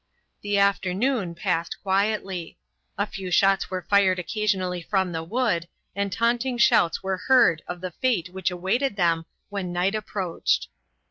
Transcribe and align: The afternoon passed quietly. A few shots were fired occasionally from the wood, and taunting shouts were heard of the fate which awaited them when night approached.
The 0.41 0.57
afternoon 0.57 1.35
passed 1.35 1.77
quietly. 1.83 2.57
A 2.97 3.05
few 3.05 3.29
shots 3.29 3.69
were 3.69 3.85
fired 3.87 4.17
occasionally 4.17 4.81
from 4.81 5.11
the 5.11 5.21
wood, 5.21 5.67
and 5.95 6.11
taunting 6.11 6.57
shouts 6.57 7.03
were 7.03 7.17
heard 7.17 7.61
of 7.67 7.81
the 7.81 7.91
fate 7.91 8.29
which 8.29 8.49
awaited 8.49 8.95
them 8.95 9.27
when 9.49 9.71
night 9.71 9.93
approached. 9.93 10.69